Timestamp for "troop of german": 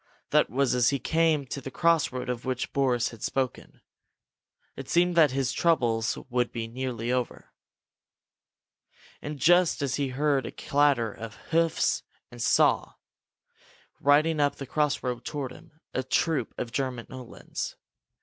16.01-17.05